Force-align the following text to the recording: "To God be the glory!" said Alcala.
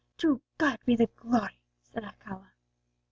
"To 0.17 0.41
God 0.57 0.79
be 0.83 0.95
the 0.95 1.05
glory!" 1.15 1.59
said 1.83 2.03
Alcala. 2.03 2.53